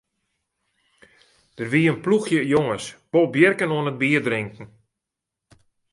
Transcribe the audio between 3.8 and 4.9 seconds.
it bierdrinken.